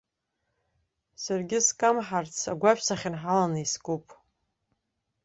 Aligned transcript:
Саргьы 1.23 1.59
скамҳарц, 1.67 2.37
агәашә 2.51 2.83
сахьынҳаланы 2.87 3.57
искуп. 3.65 4.05